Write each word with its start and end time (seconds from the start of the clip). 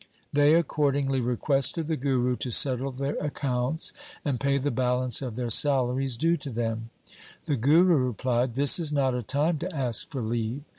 They 0.33 0.55
accordingly 0.55 1.21
requested 1.21 1.85
the 1.85 1.95
Guru 1.95 2.35
to 2.37 2.49
settle 2.49 2.89
their 2.89 3.17
accounts 3.17 3.93
and 4.25 4.39
pay 4.39 4.57
the 4.57 4.71
balance 4.71 5.21
of 5.21 5.35
their 5.35 5.51
salaries 5.51 6.17
due 6.17 6.37
to 6.37 6.49
them. 6.49 6.89
The 7.45 7.55
Guru 7.55 7.97
replied,' 8.07 8.55
This 8.55 8.79
is 8.79 8.91
not 8.91 9.13
a 9.13 9.21
time 9.21 9.59
to 9.59 9.71
ask 9.75 10.09
for 10.09 10.23
leave. 10.23 10.63